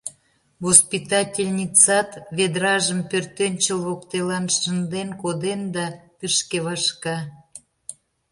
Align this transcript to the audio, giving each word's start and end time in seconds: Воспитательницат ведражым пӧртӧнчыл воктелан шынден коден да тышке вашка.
Воспитательницат 0.63 2.09
ведражым 2.37 2.99
пӧртӧнчыл 3.09 3.79
воктелан 3.87 4.45
шынден 4.57 5.09
коден 5.21 5.61
да 5.75 5.85
тышке 6.17 6.59
вашка. 6.65 7.17